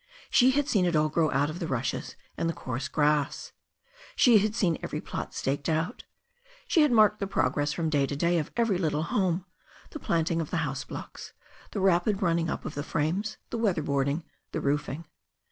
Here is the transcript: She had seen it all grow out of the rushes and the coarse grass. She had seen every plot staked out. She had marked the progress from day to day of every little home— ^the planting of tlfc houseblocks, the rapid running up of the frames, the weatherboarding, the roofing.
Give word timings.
She 0.31 0.49
had 0.49 0.67
seen 0.67 0.87
it 0.87 0.95
all 0.95 1.09
grow 1.09 1.29
out 1.29 1.51
of 1.51 1.59
the 1.59 1.67
rushes 1.67 2.15
and 2.35 2.49
the 2.49 2.55
coarse 2.55 2.87
grass. 2.87 3.51
She 4.15 4.39
had 4.39 4.55
seen 4.55 4.79
every 4.81 4.99
plot 4.99 5.35
staked 5.35 5.69
out. 5.69 6.05
She 6.67 6.81
had 6.81 6.91
marked 6.91 7.19
the 7.19 7.27
progress 7.27 7.71
from 7.71 7.91
day 7.91 8.07
to 8.07 8.15
day 8.15 8.39
of 8.39 8.49
every 8.57 8.79
little 8.79 9.03
home— 9.03 9.45
^the 9.91 10.01
planting 10.01 10.41
of 10.41 10.49
tlfc 10.49 10.87
houseblocks, 10.87 11.33
the 11.69 11.81
rapid 11.81 12.19
running 12.23 12.49
up 12.49 12.65
of 12.65 12.73
the 12.73 12.81
frames, 12.81 13.37
the 13.51 13.59
weatherboarding, 13.59 14.23
the 14.53 14.59
roofing. 14.59 15.05